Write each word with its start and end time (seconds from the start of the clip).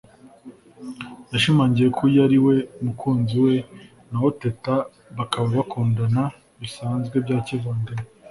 yashimangiye 1.31 1.87
ko 1.95 2.01
uyu 2.07 2.19
ari 2.27 2.37
we 2.45 2.55
mukunzi 2.85 3.35
we 3.45 3.55
naho 4.09 4.27
Teta 4.41 4.73
bakaba 5.17 5.47
bakundana 5.57 6.23
bisanzwe 6.61 7.15
bya 7.25 7.37
kivandimwe 7.45 8.05